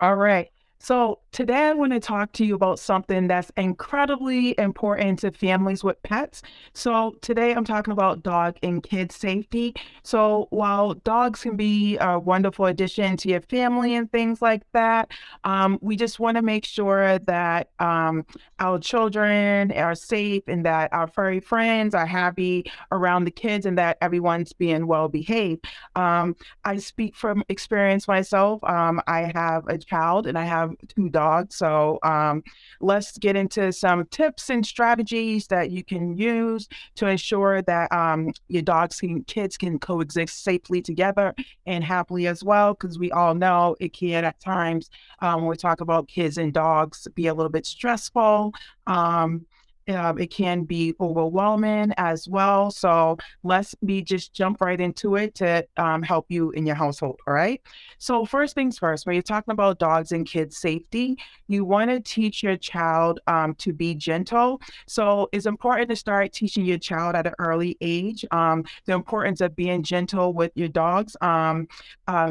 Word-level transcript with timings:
All 0.00 0.14
right. 0.16 0.50
So, 0.78 1.20
today 1.32 1.68
I 1.68 1.74
want 1.74 1.92
to 1.92 2.00
talk 2.00 2.32
to 2.32 2.44
you 2.44 2.54
about 2.54 2.78
something 2.78 3.28
that's 3.28 3.52
incredibly 3.56 4.58
important 4.58 5.20
to 5.20 5.30
families 5.30 5.84
with 5.84 6.02
pets. 6.02 6.42
So, 6.72 7.16
today 7.20 7.52
I'm 7.54 7.64
talking 7.64 7.92
about 7.92 8.22
dog 8.22 8.56
and 8.62 8.82
kid 8.82 9.12
safety. 9.12 9.74
So, 10.02 10.46
while 10.50 10.94
dogs 10.94 11.42
can 11.42 11.56
be 11.56 11.98
a 11.98 12.18
wonderful 12.18 12.66
addition 12.66 13.16
to 13.18 13.28
your 13.28 13.40
family 13.42 13.94
and 13.94 14.10
things 14.10 14.40
like 14.40 14.62
that, 14.72 15.10
um, 15.44 15.78
we 15.82 15.96
just 15.96 16.18
want 16.18 16.36
to 16.36 16.42
make 16.42 16.64
sure 16.64 17.18
that 17.20 17.70
um, 17.78 18.24
our 18.58 18.78
children 18.78 19.72
are 19.72 19.94
safe 19.94 20.42
and 20.46 20.64
that 20.64 20.92
our 20.92 21.06
furry 21.06 21.40
friends 21.40 21.94
are 21.94 22.06
happy 22.06 22.70
around 22.90 23.24
the 23.24 23.30
kids 23.30 23.66
and 23.66 23.78
that 23.78 23.98
everyone's 24.00 24.52
being 24.52 24.86
well 24.86 25.08
behaved. 25.08 25.66
Um, 25.94 26.36
I 26.64 26.78
speak 26.78 27.14
from 27.14 27.44
experience 27.48 28.08
myself. 28.08 28.62
Um, 28.64 29.00
I 29.06 29.30
have 29.34 29.66
a 29.68 29.78
child 29.78 30.26
and 30.26 30.38
I 30.38 30.44
have 30.44 30.74
two 30.88 31.08
dogs. 31.08 31.17
So 31.52 31.98
um, 32.02 32.42
let's 32.80 33.16
get 33.18 33.36
into 33.36 33.72
some 33.72 34.06
tips 34.06 34.50
and 34.50 34.64
strategies 34.64 35.46
that 35.48 35.70
you 35.70 35.84
can 35.84 36.16
use 36.16 36.68
to 36.96 37.06
ensure 37.06 37.62
that 37.62 37.90
um, 37.92 38.32
your 38.48 38.62
dogs 38.62 39.02
and 39.02 39.26
kids 39.26 39.56
can 39.56 39.78
coexist 39.78 40.44
safely 40.44 40.80
together 40.80 41.34
and 41.66 41.82
happily 41.84 42.26
as 42.26 42.42
well. 42.44 42.74
Because 42.74 42.98
we 42.98 43.10
all 43.10 43.34
know 43.34 43.76
it 43.80 43.92
can 43.92 44.24
at 44.24 44.40
times, 44.40 44.90
um, 45.20 45.40
when 45.40 45.50
we 45.50 45.56
talk 45.56 45.80
about 45.80 46.08
kids 46.08 46.38
and 46.38 46.52
dogs, 46.52 47.06
be 47.14 47.26
a 47.26 47.34
little 47.34 47.50
bit 47.50 47.66
stressful. 47.66 48.54
Um, 48.86 49.46
um, 49.88 50.18
it 50.18 50.28
can 50.28 50.64
be 50.64 50.94
overwhelming 51.00 51.92
as 51.96 52.28
well. 52.28 52.70
So 52.70 53.16
let's 53.42 53.74
be 53.84 54.02
just 54.02 54.32
jump 54.32 54.60
right 54.60 54.80
into 54.80 55.16
it 55.16 55.34
to 55.36 55.66
um, 55.76 56.02
help 56.02 56.26
you 56.28 56.50
in 56.50 56.66
your 56.66 56.76
household. 56.76 57.18
All 57.26 57.34
right. 57.34 57.60
So 57.98 58.24
first 58.24 58.54
things 58.54 58.78
first, 58.78 59.06
when 59.06 59.14
you're 59.14 59.22
talking 59.22 59.52
about 59.52 59.78
dogs 59.78 60.12
and 60.12 60.26
kids 60.26 60.58
safety, 60.58 61.16
you 61.46 61.64
want 61.64 61.90
to 61.90 62.00
teach 62.00 62.42
your 62.42 62.56
child 62.56 63.20
um, 63.26 63.54
to 63.56 63.72
be 63.72 63.94
gentle. 63.94 64.60
So 64.86 65.28
it's 65.32 65.46
important 65.46 65.88
to 65.90 65.96
start 65.96 66.32
teaching 66.32 66.64
your 66.64 66.78
child 66.78 67.14
at 67.14 67.26
an 67.26 67.34
early 67.38 67.76
age 67.80 68.24
um, 68.30 68.64
the 68.86 68.92
importance 68.92 69.40
of 69.40 69.56
being 69.56 69.82
gentle 69.82 70.32
with 70.32 70.52
your 70.54 70.68
dogs. 70.68 71.16
Uh, 71.20 71.64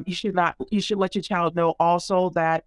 you 0.06 0.14
should 0.14 0.36
not. 0.36 0.56
You 0.70 0.82
should 0.82 0.98
let 0.98 1.16
your 1.16 1.22
child 1.22 1.56
know 1.56 1.76
also 1.80 2.30
that 2.32 2.64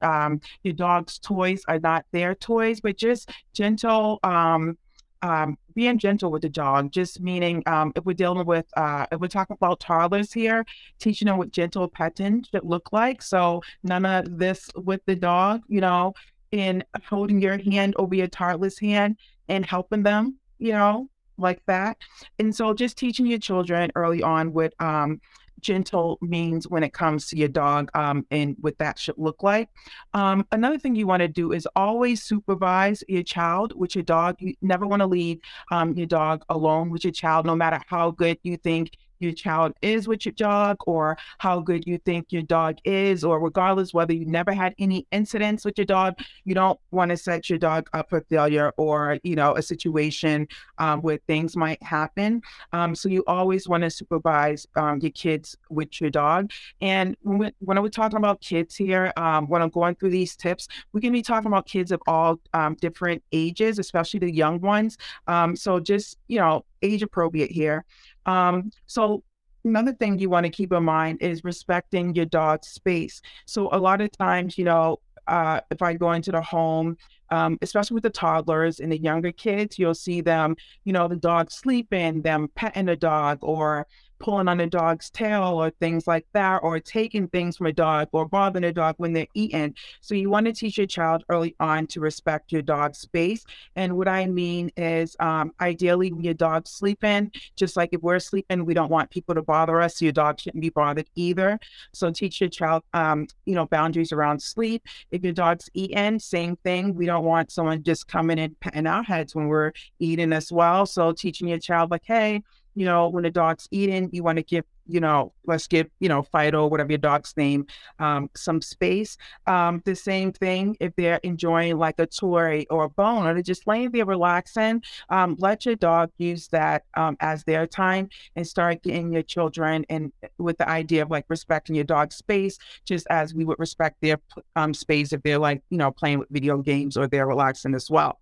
your 0.63 0.75
dog's 0.75 1.19
toys 1.19 1.63
are 1.69 1.79
not 1.79 2.05
their 2.13 2.35
toys, 2.35 2.81
but 2.81 2.97
just 2.97 3.31
gentle. 3.53 4.19
Um, 4.23 4.77
um, 5.23 5.59
being 5.75 5.99
gentle 5.99 6.31
with 6.31 6.43
the 6.43 6.49
dog, 6.49 6.93
just 6.93 7.21
meaning 7.21 7.63
um, 7.67 7.93
if 7.97 8.05
we're 8.05 8.15
dealing 8.15 8.47
with, 8.47 8.67
uh, 8.77 9.07
if 9.13 9.21
we're 9.21 9.29
talking 9.29 9.55
about 9.55 9.81
toddlers 9.81 10.33
here, 10.33 10.65
teaching 10.99 11.27
them 11.27 11.39
what 11.39 11.51
gentle 11.51 11.89
petting 11.89 12.45
should 12.51 12.65
look 12.65 12.93
like. 12.93 13.23
So 13.23 13.63
none 13.83 14.05
of 14.05 14.39
this 14.39 14.71
with 14.75 15.01
the 15.07 15.17
dog, 15.17 15.63
you 15.69 15.81
know, 15.81 16.15
in 16.53 16.85
holding 17.09 17.41
your 17.41 17.59
hand 17.59 17.95
over 17.97 18.15
your 18.15 18.27
toddler's 18.27 18.79
hand 18.79 19.17
and 19.49 19.65
helping 19.65 20.03
them, 20.03 20.37
you 20.59 20.73
know, 20.73 21.09
like 21.39 21.63
that. 21.67 21.97
And 22.39 22.55
so 22.55 22.75
just 22.75 22.97
teaching 22.97 23.27
your 23.27 23.39
children 23.39 23.91
early 23.95 24.23
on 24.23 24.53
what 24.53 24.75
um, 24.81 25.21
gentle 25.61 26.19
means 26.21 26.69
when 26.69 26.83
it 26.83 26.93
comes 26.93 27.29
to 27.29 27.37
your 27.37 27.49
dog 27.49 27.91
um, 27.95 28.27
and 28.31 28.57
what 28.61 28.79
that 28.79 28.99
should 28.99 29.19
look 29.19 29.43
like. 29.43 29.69
Um, 30.15 30.47
another 30.53 30.79
thing 30.79 30.95
you 30.95 31.07
want 31.07 31.21
to 31.21 31.29
do 31.29 31.53
is 31.53 31.67
always 31.77 32.23
supervise 32.23 33.03
your 33.09 33.23
child 33.23 33.73
with 33.77 33.95
your 33.95 34.05
dog. 34.05 34.37
You 34.39 34.55
never 34.63 34.87
want 34.87 35.01
to 35.01 35.07
leave 35.07 35.41
um, 35.71 35.95
your 35.95 36.07
dog 36.07 36.45
alone 36.49 36.91
with 36.91 37.05
your 37.05 37.13
child, 37.13 37.47
no 37.47 37.55
matter 37.55 37.81
how 37.87 38.11
good 38.11 38.39
you 38.43 38.57
think 38.57 38.97
your 39.21 39.33
child 39.33 39.73
is 39.83 40.09
with 40.09 40.25
your 40.25 40.33
dog 40.33 40.77
or 40.87 41.17
how 41.39 41.61
good 41.61 41.87
you 41.87 41.99
think 41.99 42.27
your 42.31 42.43
dog 42.43 42.79
is, 42.85 43.25
or 43.25 43.41
regardless 43.41 43.93
whether 43.93 44.13
you 44.13 44.27
never 44.27 44.53
had 44.53 44.75
any 44.79 45.07
incidents 45.13 45.65
with 45.65 45.77
your 45.79 45.85
dog, 45.85 46.15
you 46.45 46.55
don't 46.55 46.79
want 46.91 47.11
to 47.11 47.17
set 47.17 47.49
your 47.49 47.59
dog 47.59 47.89
up 47.93 48.11
for 48.11 48.21
failure 48.29 48.73
or, 48.77 49.19
you 49.23 49.37
know, 49.37 49.55
a 49.55 49.63
situation 49.63 50.47
um, 50.79 51.01
where 51.03 51.19
things 51.27 51.57
might 51.57 51.83
happen. 51.83 52.41
Um, 52.73 52.95
so 52.95 53.09
you 53.09 53.25
always 53.27 53.69
want 53.69 53.83
to 53.85 53.91
supervise 53.91 54.67
um, 54.77 55.01
your 55.01 55.11
kids 55.13 55.57
with 55.69 56.01
your 56.01 56.11
dog. 56.11 56.51
And 56.81 57.17
when, 57.23 57.53
when 57.59 57.81
we're 57.83 57.89
talking 57.89 58.19
about 58.19 58.41
kids 58.41 58.77
here, 58.77 59.13
um, 59.17 59.47
when 59.47 59.63
I'm 59.63 59.71
going 59.71 59.95
through 59.97 60.11
these 60.11 60.37
tips, 60.37 60.69
we 60.93 61.01
can 61.01 61.13
be 61.13 61.23
talking 61.23 61.49
about 61.49 61.67
kids 61.67 61.93
of 61.93 62.01
all 62.07 62.41
um, 62.55 62.77
different 62.81 63.23
ages, 63.33 63.79
especially 63.79 64.21
the 64.21 64.33
young 64.33 64.61
ones. 64.61 64.97
Um, 65.27 65.57
so 65.57 65.81
just, 65.81 66.19
you 66.29 66.39
know, 66.39 66.65
age 66.83 67.03
appropriate 67.03 67.51
here. 67.51 67.85
Um, 68.27 68.71
so 68.87 69.23
another 69.65 69.93
thing 69.93 70.19
you 70.19 70.31
want 70.31 70.47
to 70.47 70.51
keep 70.51 70.73
in 70.73 70.85
mind 70.85 71.19
is 71.21 71.45
respecting 71.45 72.15
your 72.15 72.27
dog's 72.27 72.69
space. 72.69 73.21
So 73.47 73.69
a 73.73 73.79
lot 73.79 74.01
of 74.01 74.11
times, 74.13 74.57
you 74.59 74.65
know, 74.65 75.01
uh, 75.27 75.61
if 75.71 75.83
I 75.83 75.95
go 75.95 76.13
into 76.13 76.33
the 76.33 76.43
home, 76.43 76.97
um, 77.31 77.59
especially 77.63 77.95
with 77.95 78.03
the 78.03 78.11
toddlers 78.11 78.81
and 78.81 78.91
the 78.91 78.99
younger 78.99 79.31
kids, 79.31 79.79
you'll 79.79 79.95
see 79.95 80.21
them, 80.21 80.57
you 80.85 80.93
know, 80.93 81.07
the 81.07 81.17
dog 81.17 81.51
sleeping, 81.51 82.23
them 82.23 82.49
petting 82.55 82.87
the 82.87 82.97
dog, 82.97 83.39
or 83.43 83.87
pulling 84.21 84.47
on 84.47 84.61
a 84.61 84.67
dog's 84.67 85.11
tail 85.11 85.61
or 85.61 85.71
things 85.71 86.07
like 86.07 86.27
that, 86.35 86.59
or 86.63 86.79
taking 86.79 87.27
things 87.29 87.57
from 87.57 87.67
a 87.67 87.73
dog 87.73 88.09
or 88.13 88.29
bothering 88.29 88.65
a 88.65 88.73
dog 88.73 88.95
when 88.99 89.13
they're 89.13 89.27
eating. 89.35 89.75
So 90.01 90.15
you 90.15 90.31
want 90.31 90.47
to 90.47 90.53
teach 90.53 90.79
your 90.79 90.87
child 90.87 91.25
early 91.29 91.57
on 91.59 91.89
to 91.89 92.01
respect 92.01 92.53
your 92.53 92.63
dog's 92.63 92.99
space. 92.99 93.45
And 93.75 93.97
what 93.97 94.07
I 94.07 94.27
mean 94.27 94.71
is, 94.77 95.17
um, 95.19 95.53
ideally, 95.61 96.13
when 96.13 96.23
your 96.23 96.35
dog's 96.35 96.71
sleeping, 96.71 97.33
just 97.57 97.77
like 97.77 97.89
if 97.93 98.03
we're 98.03 98.21
sleeping, 98.21 98.65
we 98.65 98.75
don't 98.75 98.91
want 98.91 99.11
people 99.11 99.35
to 99.35 99.43
bother 99.43 99.81
us. 99.81 99.99
So 99.99 100.05
your 100.05 100.13
dog 100.13 100.39
shouldn't 100.39 100.61
be 100.61 100.71
bothered 100.71 101.09
either. 101.17 101.59
So 101.93 102.11
teach 102.11 102.41
your 102.41 102.51
child, 102.51 102.85
um, 102.93 103.27
you 103.47 103.55
know, 103.55 103.67
boundaries 103.67 104.13
around 104.13 104.41
sleep. 104.41 104.87
If 105.11 105.25
your 105.25 105.33
dog's 105.33 105.69
eating, 105.75 106.19
same 106.19 106.57
thing. 106.57 106.95
We 106.95 107.07
don't 107.07 107.25
want 107.25 107.51
someone 107.51 107.83
just 107.83 108.07
coming 108.07 108.39
and 108.39 108.59
patting 108.61 108.87
our 108.87 109.03
heads 109.03 109.35
when 109.35 109.49
we're 109.49 109.73
eating 109.99 110.33
as 110.33 110.53
well. 110.53 110.87
So 110.87 111.13
teaching 111.13 111.49
your 111.49 111.59
child, 111.59 111.91
like, 111.91 112.05
hey, 112.05 112.43
you 112.75 112.85
know, 112.85 113.09
when 113.09 113.25
the 113.25 113.31
dog's 113.31 113.69
eating, 113.71 114.11
you 114.13 114.23
want 114.23 114.37
to 114.37 114.43
give, 114.43 114.65
you 114.87 115.01
know, 115.01 115.33
let's 115.47 115.67
give, 115.67 115.89
you 116.01 116.09
know, 116.09 116.23
Fido, 116.23 116.67
whatever 116.67 116.91
your 116.91 116.99
dog's 116.99 117.35
name, 117.37 117.67
um, 117.99 118.31
some 118.35 118.61
space. 118.61 119.17
Um, 119.47 119.83
the 119.85 119.95
same 119.95 120.33
thing 120.33 120.77
if 120.81 120.95
they're 120.97 121.21
enjoying 121.23 121.79
like 121.79 121.99
a 121.99 122.07
toy 122.07 122.65
or 122.71 122.85
a 122.85 122.89
bone 122.89 123.27
or 123.27 123.35
they're 123.35 123.43
just 123.43 123.67
laying 123.67 123.91
there 123.91 124.05
relaxing, 124.05 124.83
um, 125.09 125.37
let 125.39 125.67
your 125.67 125.77
dog 125.77 126.11
use 126.19 126.49
that 126.49 126.85
um, 126.97 127.17
as 127.21 127.45
their 127.45 127.67
time 127.67 128.09
and 128.37 128.47
start 128.47 128.83
getting 128.83 129.13
your 129.13 129.23
children 129.23 129.85
and 129.89 130.13
with 130.39 130.59
the 130.59 130.69
idea 130.69 131.03
of 131.03 131.11
like 131.11 131.25
respecting 131.29 131.75
your 131.75 131.85
dog's 131.85 132.17
space, 132.17 132.59
just 132.85 133.07
as 133.11 133.35
we 133.35 133.45
would 133.45 133.59
respect 133.59 133.97
their 134.01 134.19
um, 134.57 134.75
space 134.75 135.13
if 135.13 135.23
they're 135.23 135.39
like, 135.39 135.63
you 135.71 135.79
know, 135.79 135.91
playing 135.91 136.19
with 136.19 136.29
video 136.31 136.59
games 136.59 136.97
or 136.97 137.07
they're 137.07 137.27
relaxing 137.27 137.75
as 137.75 137.91
well. 137.91 138.20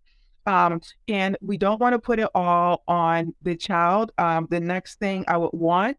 Um, 0.48 0.80
and 1.06 1.36
we 1.40 1.56
don't 1.56 1.80
want 1.80 1.92
to 1.92 1.98
put 1.98 2.18
it 2.18 2.28
all 2.34 2.82
on 2.88 3.34
the 3.42 3.54
child. 3.54 4.12
Um, 4.18 4.48
the 4.50 4.60
next 4.60 4.98
thing 4.98 5.24
I 5.28 5.36
would 5.36 5.52
want 5.52 5.96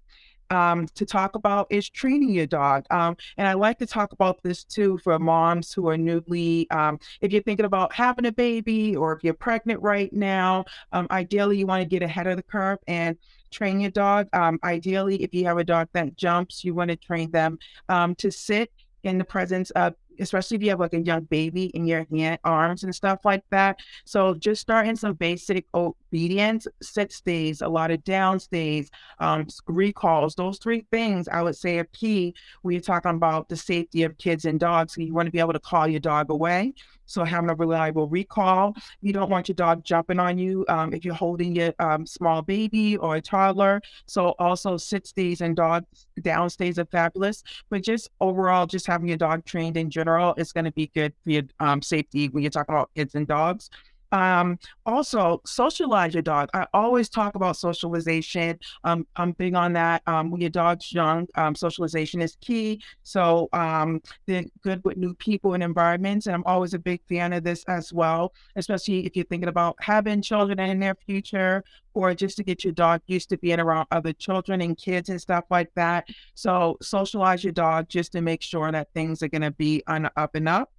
um, 0.49 0.87
to 0.95 1.05
talk 1.05 1.35
about 1.35 1.67
is 1.69 1.89
training 1.89 2.31
your 2.31 2.47
dog. 2.47 2.85
Um, 2.89 3.15
and 3.37 3.47
I 3.47 3.53
like 3.53 3.77
to 3.79 3.85
talk 3.85 4.11
about 4.11 4.41
this 4.43 4.63
too 4.63 4.97
for 5.03 5.17
moms 5.19 5.71
who 5.71 5.87
are 5.89 5.97
newly, 5.97 6.69
um, 6.71 6.99
if 7.21 7.31
you're 7.31 7.43
thinking 7.43 7.65
about 7.65 7.93
having 7.93 8.25
a 8.25 8.31
baby 8.31 8.95
or 8.95 9.13
if 9.13 9.23
you're 9.23 9.33
pregnant 9.33 9.81
right 9.81 10.11
now, 10.11 10.65
um, 10.91 11.07
ideally 11.11 11.59
you 11.59 11.67
want 11.67 11.83
to 11.83 11.87
get 11.87 12.01
ahead 12.01 12.27
of 12.27 12.37
the 12.37 12.43
curve 12.43 12.79
and 12.87 13.17
train 13.51 13.79
your 13.79 13.91
dog. 13.91 14.27
Um, 14.33 14.59
ideally, 14.63 15.21
if 15.21 15.33
you 15.33 15.45
have 15.45 15.57
a 15.57 15.63
dog 15.63 15.89
that 15.93 16.15
jumps, 16.17 16.63
you 16.63 16.73
want 16.73 16.89
to 16.89 16.95
train 16.95 17.31
them 17.31 17.59
um, 17.87 18.15
to 18.15 18.31
sit 18.31 18.71
in 19.03 19.17
the 19.17 19.23
presence 19.23 19.69
of 19.71 19.93
especially 20.19 20.55
if 20.55 20.63
you 20.63 20.69
have 20.69 20.79
like 20.79 20.93
a 20.93 21.01
young 21.01 21.23
baby 21.23 21.65
in 21.67 21.85
your 21.85 22.05
hand, 22.11 22.39
arms 22.43 22.83
and 22.83 22.93
stuff 22.93 23.19
like 23.23 23.43
that. 23.49 23.79
So 24.05 24.33
just 24.35 24.61
starting 24.61 24.95
some 24.95 25.13
basic 25.13 25.65
obedience, 25.73 26.67
sit 26.81 27.11
stays, 27.11 27.61
a 27.61 27.67
lot 27.67 27.91
of 27.91 28.03
down 28.03 28.39
stays, 28.39 28.89
um, 29.19 29.47
recalls. 29.67 30.35
Those 30.35 30.59
three 30.59 30.85
things 30.91 31.27
I 31.27 31.41
would 31.41 31.55
say 31.55 31.77
are 31.79 31.85
key 31.85 32.33
when 32.61 32.73
you're 32.73 32.81
talking 32.81 33.11
about 33.11 33.49
the 33.49 33.57
safety 33.57 34.03
of 34.03 34.17
kids 34.17 34.45
and 34.45 34.59
dogs. 34.59 34.97
You 34.97 35.13
want 35.13 35.27
to 35.27 35.31
be 35.31 35.39
able 35.39 35.53
to 35.53 35.59
call 35.59 35.87
your 35.87 35.99
dog 35.99 36.29
away. 36.29 36.73
So 37.09 37.23
having 37.23 37.49
a 37.49 37.55
reliable 37.55 38.07
recall. 38.07 38.75
You 39.01 39.13
don't 39.13 39.29
want 39.29 39.49
your 39.49 39.55
dog 39.55 39.83
jumping 39.83 40.19
on 40.19 40.37
you 40.37 40.65
um, 40.69 40.93
if 40.93 41.03
you're 41.03 41.15
holding 41.15 41.55
your 41.55 41.73
um, 41.79 42.05
small 42.05 42.41
baby 42.41 42.97
or 42.97 43.15
a 43.15 43.21
toddler. 43.21 43.81
So 44.05 44.35
also 44.39 44.77
sit 44.77 45.07
stays 45.07 45.41
and 45.41 45.55
dog 45.55 45.85
down 46.21 46.49
stays 46.49 46.77
are 46.77 46.85
fabulous. 46.85 47.43
But 47.69 47.83
just 47.83 48.09
overall, 48.21 48.67
just 48.67 48.85
having 48.85 49.07
your 49.07 49.17
dog 49.17 49.45
trained 49.45 49.75
in 49.75 49.89
general 49.89 50.33
is 50.37 50.53
going 50.53 50.65
to 50.65 50.71
be 50.71 50.91
good 50.93 51.13
for 51.23 51.31
your 51.31 51.43
um, 51.59 51.81
safety 51.81 52.29
when 52.29 52.43
you're 52.43 52.51
talking 52.51 52.75
about 52.75 52.91
kids 52.95 53.15
and 53.15 53.27
dogs. 53.27 53.69
Um, 54.11 54.57
also, 54.85 55.41
socialize 55.45 56.13
your 56.13 56.23
dog. 56.23 56.49
I 56.53 56.65
always 56.73 57.09
talk 57.09 57.35
about 57.35 57.57
socialization. 57.57 58.59
Um, 58.83 59.05
I'm 59.15 59.33
big 59.33 59.55
on 59.55 59.73
that. 59.73 60.01
Um, 60.07 60.31
when 60.31 60.41
your 60.41 60.49
dog's 60.49 60.91
young, 60.91 61.27
um, 61.35 61.55
socialization 61.55 62.21
is 62.21 62.37
key. 62.41 62.81
So 63.03 63.49
um, 63.53 64.01
they're 64.25 64.45
good 64.61 64.83
with 64.83 64.97
new 64.97 65.13
people 65.15 65.53
and 65.53 65.63
environments. 65.63 66.25
And 66.27 66.35
I'm 66.35 66.43
always 66.45 66.73
a 66.73 66.79
big 66.79 67.01
fan 67.07 67.33
of 67.33 67.43
this 67.43 67.63
as 67.65 67.93
well, 67.93 68.33
especially 68.55 69.05
if 69.05 69.15
you're 69.15 69.25
thinking 69.25 69.49
about 69.49 69.75
having 69.79 70.21
children 70.21 70.59
in 70.59 70.79
their 70.79 70.95
future 70.95 71.63
or 71.93 72.13
just 72.13 72.37
to 72.37 72.43
get 72.43 72.63
your 72.63 72.73
dog 72.73 73.01
used 73.07 73.29
to 73.29 73.37
being 73.37 73.59
around 73.59 73.87
other 73.91 74.13
children 74.13 74.61
and 74.61 74.77
kids 74.77 75.09
and 75.09 75.19
stuff 75.19 75.43
like 75.49 75.69
that. 75.75 76.07
So 76.33 76.77
socialize 76.81 77.43
your 77.43 77.53
dog 77.53 77.89
just 77.89 78.11
to 78.13 78.21
make 78.21 78.41
sure 78.41 78.71
that 78.71 78.93
things 78.93 79.21
are 79.21 79.27
going 79.27 79.41
to 79.41 79.51
be 79.51 79.83
on 79.87 80.09
up 80.15 80.35
and 80.35 80.47
up. 80.47 80.71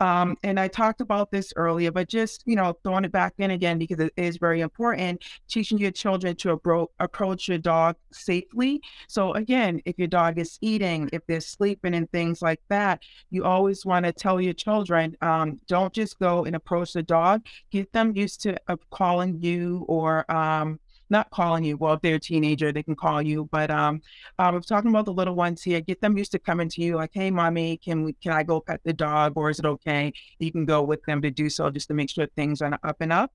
Um, 0.00 0.36
and 0.42 0.58
I 0.58 0.68
talked 0.68 1.00
about 1.00 1.30
this 1.30 1.52
earlier, 1.56 1.90
but 1.90 2.08
just 2.08 2.42
you 2.46 2.56
know, 2.56 2.76
throwing 2.82 3.04
it 3.04 3.12
back 3.12 3.34
in 3.38 3.50
again 3.50 3.78
because 3.78 3.98
it 3.98 4.12
is 4.16 4.36
very 4.36 4.60
important. 4.60 5.22
Teaching 5.48 5.78
your 5.78 5.90
children 5.90 6.36
to 6.36 6.52
abro- 6.52 6.90
approach 7.00 7.48
your 7.48 7.58
dog 7.58 7.96
safely. 8.12 8.80
So 9.08 9.32
again, 9.32 9.80
if 9.84 9.98
your 9.98 10.08
dog 10.08 10.38
is 10.38 10.58
eating, 10.60 11.10
if 11.12 11.26
they're 11.26 11.40
sleeping, 11.40 11.94
and 11.94 12.10
things 12.10 12.42
like 12.42 12.60
that, 12.68 13.02
you 13.30 13.44
always 13.44 13.84
want 13.84 14.04
to 14.06 14.12
tell 14.12 14.40
your 14.40 14.52
children, 14.52 15.16
um, 15.22 15.60
don't 15.68 15.92
just 15.92 16.18
go 16.18 16.44
and 16.44 16.56
approach 16.56 16.92
the 16.92 17.02
dog. 17.02 17.44
Get 17.70 17.92
them 17.92 18.12
used 18.14 18.42
to 18.42 18.56
uh, 18.68 18.76
calling 18.90 19.40
you 19.40 19.84
or 19.88 20.30
um, 20.30 20.78
not 21.10 21.30
calling 21.30 21.64
you. 21.64 21.76
Well, 21.76 21.94
if 21.94 22.02
they're 22.02 22.16
a 22.16 22.20
teenager, 22.20 22.72
they 22.72 22.82
can 22.82 22.96
call 22.96 23.22
you. 23.22 23.48
But 23.50 23.70
um, 23.70 24.00
I 24.38 24.50
was 24.50 24.66
talking 24.66 24.90
about 24.90 25.04
the 25.04 25.12
little 25.12 25.34
ones 25.34 25.62
here. 25.62 25.80
Get 25.80 26.00
them 26.00 26.16
used 26.18 26.32
to 26.32 26.38
coming 26.38 26.68
to 26.70 26.82
you, 26.82 26.96
like, 26.96 27.10
"Hey, 27.12 27.30
mommy, 27.30 27.76
can 27.78 28.04
we, 28.04 28.12
can 28.14 28.32
I 28.32 28.42
go 28.42 28.60
pet 28.60 28.80
the 28.84 28.92
dog, 28.92 29.34
or 29.36 29.50
is 29.50 29.58
it 29.58 29.66
okay?" 29.66 30.12
You 30.38 30.52
can 30.52 30.64
go 30.64 30.82
with 30.82 31.02
them 31.04 31.22
to 31.22 31.30
do 31.30 31.48
so, 31.50 31.70
just 31.70 31.88
to 31.88 31.94
make 31.94 32.10
sure 32.10 32.26
things 32.26 32.62
are 32.62 32.78
up 32.82 32.96
and 33.00 33.12
up. 33.12 33.32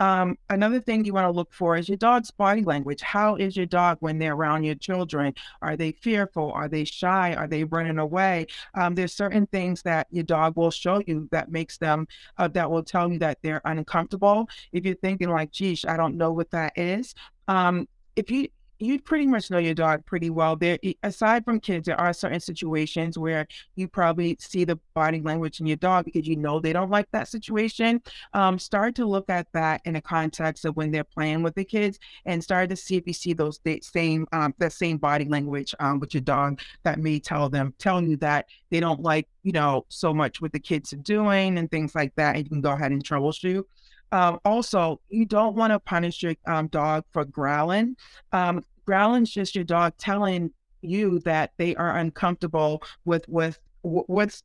Um, 0.00 0.38
another 0.48 0.80
thing 0.80 1.04
you 1.04 1.12
want 1.12 1.26
to 1.26 1.30
look 1.30 1.52
for 1.52 1.76
is 1.76 1.88
your 1.88 1.98
dog's 1.98 2.30
body 2.30 2.62
language. 2.62 3.02
How 3.02 3.36
is 3.36 3.56
your 3.56 3.66
dog 3.66 3.98
when 4.00 4.18
they're 4.18 4.32
around 4.32 4.64
your 4.64 4.74
children? 4.74 5.34
Are 5.60 5.76
they 5.76 5.92
fearful? 5.92 6.50
Are 6.52 6.68
they 6.68 6.84
shy? 6.84 7.34
Are 7.34 7.46
they 7.46 7.64
running 7.64 7.98
away? 7.98 8.46
Um, 8.74 8.94
there's 8.94 9.12
certain 9.12 9.46
things 9.46 9.82
that 9.82 10.06
your 10.10 10.24
dog 10.24 10.56
will 10.56 10.70
show 10.70 11.02
you 11.06 11.28
that 11.32 11.52
makes 11.52 11.76
them, 11.76 12.08
uh, 12.38 12.48
that 12.48 12.70
will 12.70 12.82
tell 12.82 13.12
you 13.12 13.18
that 13.18 13.38
they're 13.42 13.60
uncomfortable. 13.66 14.48
If 14.72 14.86
you're 14.86 14.94
thinking 14.96 15.28
like, 15.28 15.52
geez, 15.52 15.84
I 15.84 15.96
don't 15.98 16.16
know 16.16 16.32
what 16.32 16.50
that 16.50 16.72
is. 16.76 17.14
Um, 17.46 17.86
if 18.16 18.30
you 18.30 18.48
you 18.80 18.98
pretty 18.98 19.26
much 19.26 19.50
know 19.50 19.58
your 19.58 19.74
dog 19.74 20.04
pretty 20.06 20.30
well. 20.30 20.56
There, 20.56 20.78
aside 21.02 21.44
from 21.44 21.60
kids, 21.60 21.86
there 21.86 22.00
are 22.00 22.12
certain 22.12 22.40
situations 22.40 23.18
where 23.18 23.46
you 23.76 23.88
probably 23.88 24.36
see 24.40 24.64
the 24.64 24.76
body 24.94 25.20
language 25.20 25.60
in 25.60 25.66
your 25.66 25.76
dog 25.76 26.06
because 26.06 26.26
you 26.26 26.36
know 26.36 26.60
they 26.60 26.72
don't 26.72 26.90
like 26.90 27.10
that 27.12 27.28
situation. 27.28 28.02
Um, 28.32 28.58
start 28.58 28.94
to 28.96 29.06
look 29.06 29.28
at 29.28 29.46
that 29.52 29.82
in 29.84 29.94
the 29.94 30.00
context 30.00 30.64
of 30.64 30.76
when 30.76 30.90
they're 30.90 31.04
playing 31.04 31.42
with 31.42 31.54
the 31.54 31.64
kids, 31.64 31.98
and 32.24 32.42
start 32.42 32.70
to 32.70 32.76
see 32.76 32.96
if 32.96 33.06
you 33.06 33.12
see 33.12 33.34
those 33.34 33.60
same 33.82 34.26
um, 34.32 34.54
that 34.58 34.72
same 34.72 34.96
body 34.96 35.26
language 35.26 35.74
um, 35.80 36.00
with 36.00 36.14
your 36.14 36.22
dog 36.22 36.60
that 36.82 36.98
may 36.98 37.18
tell 37.18 37.48
them 37.48 37.74
tell 37.78 38.02
you 38.02 38.16
that 38.16 38.46
they 38.70 38.80
don't 38.80 39.02
like 39.02 39.28
you 39.42 39.52
know 39.52 39.84
so 39.88 40.14
much 40.14 40.40
what 40.40 40.52
the 40.52 40.58
kids 40.58 40.92
are 40.92 40.96
doing 40.96 41.58
and 41.58 41.70
things 41.70 41.94
like 41.94 42.14
that. 42.16 42.36
And 42.36 42.44
you 42.44 42.50
can 42.50 42.60
go 42.60 42.72
ahead 42.72 42.92
and 42.92 43.04
troubleshoot. 43.04 43.64
Um, 44.12 44.40
also, 44.44 45.00
you 45.08 45.24
don't 45.24 45.54
want 45.54 45.72
to 45.72 45.78
punish 45.78 46.22
your 46.22 46.34
um, 46.46 46.66
dog 46.68 47.04
for 47.12 47.24
growling. 47.24 47.96
Um, 48.32 48.64
growling's 48.90 49.30
just 49.30 49.54
your 49.54 49.62
dog 49.62 49.92
telling 49.98 50.50
you 50.82 51.20
that 51.20 51.52
they 51.58 51.76
are 51.76 51.96
uncomfortable 51.98 52.82
with 53.04 53.24
with 53.28 53.56
what's 53.82 54.42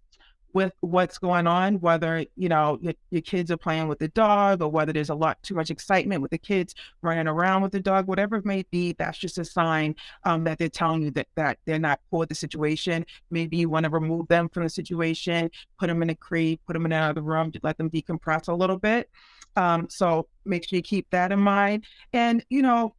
with 0.54 0.72
what's 0.82 1.18
going 1.18 1.48
on, 1.48 1.82
whether 1.82 2.24
you 2.36 2.48
know 2.48 2.78
your, 2.80 2.94
your, 3.10 3.24
kids 3.24 3.50
are 3.50 3.58
playing 3.58 3.88
with 3.88 3.98
the 3.98 4.08
dog 4.10 4.62
or 4.62 4.70
whether 4.70 4.94
there's 4.94 5.10
a 5.10 5.16
lot 5.16 5.42
too 5.42 5.56
much 5.56 5.72
excitement 5.72 6.22
with 6.22 6.30
the 6.30 6.38
kids 6.38 6.76
running 7.02 7.28
around 7.28 7.64
with 7.64 7.72
the 7.72 7.80
dog, 7.80 8.06
whatever 8.08 8.36
it 8.36 8.46
may 8.46 8.64
be, 8.70 8.94
that's 9.00 9.18
just 9.18 9.40
a 9.40 9.44
sign 9.44 9.96
um, 10.26 10.44
that 10.44 10.60
they're 10.60 10.70
telling 10.70 11.02
you 11.02 11.10
that 11.12 11.28
that 11.36 11.58
they're 11.66 11.80
not 11.80 12.00
for 12.12 12.28
the 12.28 12.36
situation. 12.36 13.04
Maybe 13.32 13.58
you 13.58 13.68
want 13.68 13.86
to 13.86 13.90
remove 13.90 14.28
them 14.28 14.48
from 14.48 14.62
the 14.64 14.70
situation, 14.70 15.50
put 15.80 15.88
them 15.88 16.04
in 16.04 16.12
a 16.12 16.16
crate, 16.16 16.62
put 16.68 16.74
them 16.74 16.86
in 16.86 16.92
another 16.92 17.24
room, 17.24 17.52
let 17.64 17.80
them 17.80 17.90
decompress 17.90 18.48
a 18.48 18.54
little 18.54 18.78
bit. 18.78 19.10
Um, 19.56 19.88
so 19.90 20.28
make 20.46 20.70
sure 20.70 20.78
you 20.78 20.84
keep 20.84 21.10
that 21.10 21.32
in 21.32 21.40
mind. 21.40 21.86
And, 22.14 22.46
you 22.50 22.62
know, 22.62 22.94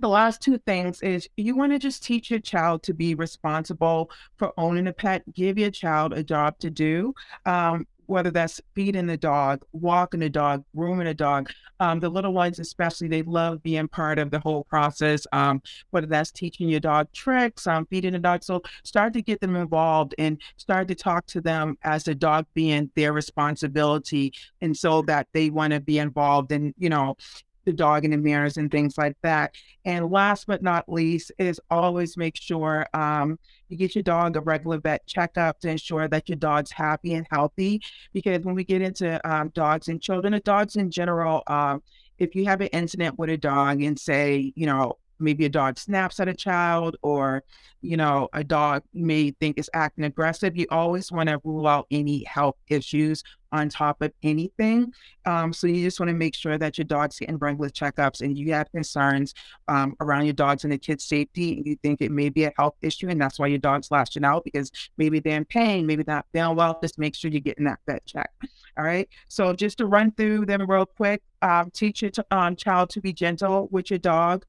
the 0.00 0.08
last 0.08 0.40
two 0.40 0.58
things 0.58 1.02
is 1.02 1.28
you 1.36 1.56
want 1.56 1.72
to 1.72 1.78
just 1.78 2.02
teach 2.02 2.30
your 2.30 2.40
child 2.40 2.82
to 2.84 2.94
be 2.94 3.14
responsible 3.14 4.10
for 4.36 4.52
owning 4.56 4.86
a 4.86 4.92
pet. 4.92 5.22
Give 5.34 5.58
your 5.58 5.70
child 5.70 6.12
a 6.12 6.22
job 6.22 6.58
to 6.60 6.70
do. 6.70 7.14
Um, 7.46 7.86
whether 8.06 8.32
that's 8.32 8.60
feeding 8.74 9.06
the 9.06 9.16
dog, 9.16 9.64
walking 9.72 10.18
the 10.18 10.28
dog, 10.28 10.64
grooming 10.74 11.06
a 11.06 11.14
dog. 11.14 11.48
Um, 11.78 12.00
the 12.00 12.08
little 12.08 12.32
ones, 12.32 12.58
especially, 12.58 13.06
they 13.06 13.22
love 13.22 13.62
being 13.62 13.86
part 13.86 14.18
of 14.18 14.32
the 14.32 14.40
whole 14.40 14.64
process. 14.64 15.28
Um, 15.32 15.62
whether 15.90 16.08
that's 16.08 16.32
teaching 16.32 16.68
your 16.68 16.80
dog 16.80 17.06
tricks, 17.12 17.68
um, 17.68 17.86
feeding 17.86 18.14
the 18.14 18.18
dog. 18.18 18.42
So 18.42 18.62
start 18.82 19.12
to 19.12 19.22
get 19.22 19.40
them 19.40 19.54
involved 19.54 20.16
and 20.18 20.42
start 20.56 20.88
to 20.88 20.96
talk 20.96 21.24
to 21.26 21.40
them 21.40 21.78
as 21.84 22.02
the 22.02 22.16
dog 22.16 22.46
being 22.52 22.90
their 22.96 23.12
responsibility, 23.12 24.32
and 24.60 24.76
so 24.76 25.02
that 25.02 25.28
they 25.32 25.48
want 25.48 25.72
to 25.72 25.78
be 25.78 25.98
involved 25.98 26.50
and, 26.50 26.74
you 26.78 26.88
know, 26.88 27.16
the 27.64 27.72
dog 27.72 28.04
in 28.04 28.10
the 28.10 28.16
mirrors 28.16 28.56
and 28.56 28.70
things 28.70 28.96
like 28.96 29.16
that. 29.22 29.54
And 29.84 30.10
last 30.10 30.46
but 30.46 30.62
not 30.62 30.88
least 30.88 31.32
is 31.38 31.60
always 31.70 32.16
make 32.16 32.36
sure 32.36 32.86
um, 32.94 33.38
you 33.68 33.76
get 33.76 33.94
your 33.94 34.02
dog 34.02 34.36
a 34.36 34.40
regular 34.40 34.78
vet 34.78 35.06
checkup 35.06 35.60
to 35.60 35.68
ensure 35.68 36.08
that 36.08 36.28
your 36.28 36.36
dog's 36.36 36.70
happy 36.70 37.14
and 37.14 37.26
healthy. 37.30 37.80
Because 38.12 38.44
when 38.44 38.54
we 38.54 38.64
get 38.64 38.82
into 38.82 39.20
um, 39.30 39.50
dogs 39.50 39.88
and 39.88 40.00
children, 40.00 40.34
or 40.34 40.40
dogs 40.40 40.76
in 40.76 40.90
general, 40.90 41.42
um, 41.46 41.82
if 42.18 42.34
you 42.34 42.44
have 42.44 42.60
an 42.60 42.68
incident 42.68 43.18
with 43.18 43.30
a 43.30 43.36
dog 43.36 43.82
and 43.82 43.98
say, 43.98 44.52
you 44.54 44.66
know, 44.66 44.96
maybe 45.20 45.44
a 45.44 45.48
dog 45.50 45.78
snaps 45.78 46.18
at 46.18 46.28
a 46.28 46.34
child 46.34 46.96
or 47.02 47.44
you 47.82 47.96
know 47.96 48.28
a 48.32 48.42
dog 48.42 48.82
may 48.94 49.30
think 49.32 49.58
is 49.58 49.70
acting 49.74 50.04
aggressive 50.04 50.56
you 50.56 50.66
always 50.70 51.12
want 51.12 51.28
to 51.28 51.40
rule 51.44 51.66
out 51.66 51.86
any 51.90 52.24
health 52.24 52.56
issues 52.68 53.22
on 53.52 53.68
top 53.68 54.00
of 54.02 54.12
anything 54.22 54.92
um, 55.26 55.52
so 55.52 55.66
you 55.66 55.82
just 55.82 56.00
want 56.00 56.08
to 56.08 56.14
make 56.14 56.34
sure 56.34 56.58
that 56.58 56.78
your 56.78 56.84
dog's 56.84 57.18
getting 57.18 57.38
regular 57.38 57.68
checkups 57.68 58.20
and 58.20 58.38
you 58.38 58.52
have 58.52 58.70
concerns 58.72 59.34
um, 59.68 59.94
around 60.00 60.24
your 60.24 60.34
dogs 60.34 60.64
and 60.64 60.72
the 60.72 60.78
kids 60.78 61.04
safety 61.04 61.56
and 61.56 61.66
you 61.66 61.76
think 61.82 62.00
it 62.00 62.10
may 62.10 62.28
be 62.28 62.44
a 62.44 62.52
health 62.56 62.74
issue 62.82 63.08
and 63.08 63.20
that's 63.20 63.38
why 63.38 63.46
your 63.46 63.58
dog's 63.58 63.90
lashing 63.90 64.24
out 64.24 64.44
because 64.44 64.70
maybe 64.96 65.20
they're 65.20 65.36
in 65.36 65.44
pain 65.44 65.86
maybe 65.86 66.04
not 66.06 66.26
feeling 66.32 66.56
well 66.56 66.78
just 66.82 66.98
make 66.98 67.14
sure 67.14 67.30
you're 67.30 67.40
getting 67.40 67.64
that 67.64 67.78
vet 67.86 68.04
check 68.06 68.30
all 68.78 68.84
right 68.84 69.08
so 69.28 69.52
just 69.52 69.78
to 69.78 69.86
run 69.86 70.10
through 70.12 70.46
them 70.46 70.68
real 70.70 70.86
quick 70.86 71.22
um, 71.42 71.70
teach 71.70 72.02
your 72.02 72.10
t- 72.10 72.22
um, 72.30 72.56
child 72.56 72.90
to 72.90 73.00
be 73.00 73.12
gentle 73.12 73.68
with 73.70 73.90
your 73.90 73.98
dog 73.98 74.44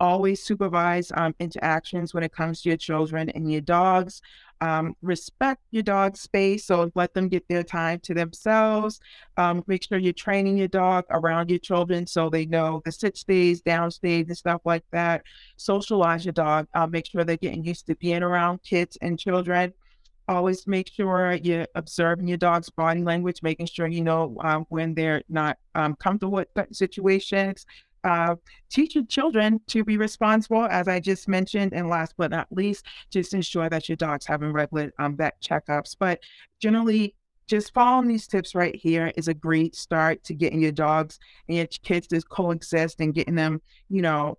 always 0.00 0.42
supervise 0.42 1.10
um, 1.14 1.34
interactions 1.40 2.14
when 2.14 2.22
it 2.22 2.32
comes 2.32 2.62
to 2.62 2.68
your 2.68 2.76
children 2.76 3.30
and 3.30 3.50
your 3.50 3.60
dogs. 3.60 4.20
Um, 4.60 4.96
respect 5.02 5.62
your 5.70 5.82
dog's 5.82 6.20
space, 6.20 6.64
so 6.64 6.90
let 6.94 7.14
them 7.14 7.28
get 7.28 7.46
their 7.48 7.62
time 7.62 8.00
to 8.00 8.14
themselves. 8.14 9.00
Um, 9.36 9.62
make 9.66 9.82
sure 9.82 9.98
you're 9.98 10.12
training 10.12 10.56
your 10.56 10.68
dog 10.68 11.04
around 11.10 11.50
your 11.50 11.58
children 11.58 12.06
so 12.06 12.30
they 12.30 12.46
know 12.46 12.82
the 12.84 12.92
sit 12.92 13.16
stays, 13.16 13.60
down 13.60 13.90
stays, 13.90 14.26
and 14.28 14.36
stuff 14.36 14.62
like 14.64 14.84
that. 14.92 15.22
Socialize 15.56 16.24
your 16.24 16.32
dog. 16.32 16.66
Uh, 16.74 16.86
make 16.86 17.06
sure 17.06 17.24
they're 17.24 17.36
getting 17.36 17.64
used 17.64 17.86
to 17.86 17.94
being 17.96 18.22
around 18.22 18.62
kids 18.62 18.96
and 19.00 19.18
children 19.18 19.72
always 20.28 20.66
make 20.66 20.88
sure 20.88 21.34
you're 21.34 21.68
observing 21.74 22.26
your 22.26 22.36
dog's 22.36 22.70
body 22.70 23.02
language, 23.02 23.42
making 23.42 23.66
sure 23.66 23.86
you 23.86 24.02
know 24.02 24.36
um, 24.40 24.66
when 24.70 24.94
they're 24.94 25.22
not 25.28 25.56
um, 25.74 25.94
comfortable 25.96 26.32
with 26.32 26.48
situations, 26.72 27.64
uh, 28.06 28.36
teach 28.70 28.94
your 28.94 29.04
children 29.04 29.60
to 29.66 29.84
be 29.84 29.98
responsible, 29.98 30.64
as 30.64 30.88
I 30.88 31.00
just 31.00 31.28
mentioned. 31.28 31.74
And 31.74 31.88
last 31.88 32.14
but 32.16 32.30
not 32.30 32.46
least, 32.50 32.86
just 33.10 33.34
ensure 33.34 33.68
that 33.68 33.88
your 33.88 33.96
dog's 33.96 34.26
having 34.26 34.52
regular 34.52 34.92
um, 34.98 35.16
vet 35.16 35.40
checkups. 35.42 35.96
But 35.98 36.20
generally, 36.60 37.14
just 37.46 37.74
following 37.74 38.08
these 38.08 38.26
tips 38.26 38.54
right 38.54 38.74
here 38.74 39.12
is 39.16 39.28
a 39.28 39.34
great 39.34 39.76
start 39.76 40.24
to 40.24 40.34
getting 40.34 40.60
your 40.60 40.72
dogs 40.72 41.18
and 41.48 41.56
your 41.56 41.66
kids 41.66 42.06
to 42.08 42.20
coexist 42.22 43.00
and 43.00 43.14
getting 43.14 43.34
them, 43.34 43.60
you 43.88 44.02
know, 44.02 44.38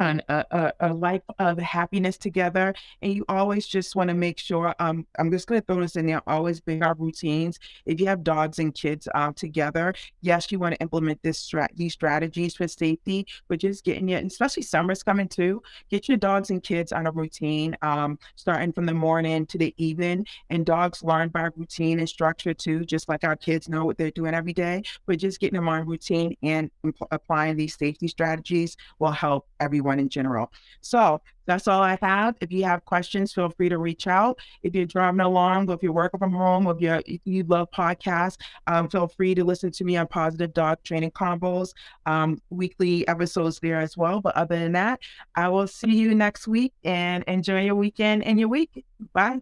a, 0.00 0.22
a, 0.50 0.72
a, 0.80 0.94
life 0.94 1.22
of 1.38 1.58
happiness 1.58 2.16
together. 2.16 2.74
And 3.02 3.12
you 3.12 3.24
always 3.28 3.66
just 3.66 3.94
want 3.94 4.08
to 4.08 4.14
make 4.14 4.38
sure, 4.38 4.74
um, 4.78 5.06
I'm 5.18 5.30
just 5.30 5.46
going 5.46 5.60
to 5.60 5.66
throw 5.66 5.80
this 5.80 5.96
in 5.96 6.06
there, 6.06 6.22
always 6.26 6.60
bring 6.60 6.82
our 6.82 6.94
routines. 6.94 7.58
If 7.86 8.00
you 8.00 8.06
have 8.06 8.24
dogs 8.24 8.58
and 8.58 8.74
kids 8.74 9.08
um, 9.14 9.34
together, 9.34 9.94
yes, 10.22 10.50
you 10.50 10.58
want 10.58 10.74
to 10.74 10.80
implement 10.80 11.22
this 11.22 11.52
these 11.74 11.92
strategies 11.92 12.54
for 12.54 12.66
safety, 12.66 13.26
but 13.48 13.60
just 13.60 13.84
getting 13.84 14.08
it, 14.08 14.24
especially 14.24 14.62
summer's 14.62 15.02
coming 15.02 15.28
too, 15.28 15.62
get 15.90 16.08
your 16.08 16.16
dogs 16.16 16.50
and 16.50 16.62
kids 16.62 16.92
on 16.92 17.06
a 17.06 17.10
routine, 17.10 17.76
um, 17.82 18.18
starting 18.36 18.72
from 18.72 18.86
the 18.86 18.94
morning 18.94 19.46
to 19.46 19.58
the 19.58 19.74
evening. 19.76 20.26
And 20.48 20.64
dogs 20.64 21.04
learn 21.04 21.28
by 21.28 21.48
routine 21.56 21.98
and 21.98 22.08
structure 22.08 22.54
too, 22.54 22.84
just 22.84 23.08
like 23.08 23.24
our 23.24 23.36
kids 23.36 23.68
know 23.68 23.84
what 23.84 23.98
they're 23.98 24.10
doing 24.10 24.34
every 24.34 24.52
day. 24.52 24.82
But 25.06 25.18
just 25.18 25.40
getting 25.40 25.56
them 25.56 25.68
on 25.68 25.86
routine 25.86 26.36
and 26.42 26.70
applying 27.10 27.56
these 27.56 27.76
safety 27.76 28.08
strategies 28.08 28.76
will 28.98 29.10
help 29.10 29.46
everyone 29.60 29.89
everyone 29.90 30.00
in 30.00 30.08
general. 30.08 30.52
So 30.80 31.20
that's 31.46 31.66
all 31.66 31.82
I 31.82 31.98
have. 32.00 32.36
If 32.40 32.52
you 32.52 32.64
have 32.64 32.84
questions, 32.84 33.32
feel 33.32 33.50
free 33.50 33.68
to 33.68 33.78
reach 33.78 34.06
out. 34.06 34.38
If 34.62 34.74
you're 34.74 34.86
driving 34.86 35.20
along, 35.20 35.68
or 35.68 35.74
if 35.74 35.82
you're 35.82 35.92
working 35.92 36.18
from 36.18 36.32
home, 36.32 36.66
or 36.66 36.76
if, 36.78 37.02
if 37.06 37.20
you 37.24 37.42
love 37.44 37.68
podcasts, 37.72 38.36
um, 38.66 38.88
feel 38.88 39.08
free 39.08 39.34
to 39.34 39.44
listen 39.44 39.72
to 39.72 39.84
me 39.84 39.96
on 39.96 40.06
Positive 40.06 40.52
Dog 40.52 40.78
Training 40.84 41.10
Combos, 41.10 41.72
um, 42.06 42.40
weekly 42.50 43.06
episodes 43.08 43.58
there 43.60 43.80
as 43.80 43.96
well. 43.96 44.20
But 44.20 44.36
other 44.36 44.58
than 44.58 44.72
that, 44.72 45.00
I 45.34 45.48
will 45.48 45.66
see 45.66 45.94
you 45.96 46.14
next 46.14 46.46
week 46.46 46.72
and 46.84 47.24
enjoy 47.24 47.62
your 47.62 47.74
weekend 47.74 48.24
and 48.24 48.38
your 48.38 48.48
week. 48.48 48.84
Bye. 49.12 49.40